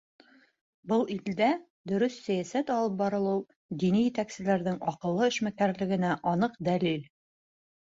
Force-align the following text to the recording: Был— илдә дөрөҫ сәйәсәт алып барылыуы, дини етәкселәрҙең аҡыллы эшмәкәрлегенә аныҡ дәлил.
Был— 0.91 1.03
илдә 1.15 1.49
дөрөҫ 1.91 2.15
сәйәсәт 2.15 2.73
алып 2.77 2.97
барылыуы, 3.03 3.45
дини 3.87 4.03
етәкселәрҙең 4.09 4.83
аҡыллы 4.95 5.33
эшмәкәрлегенә 5.33 6.21
аныҡ 6.37 6.63
дәлил. 6.73 7.11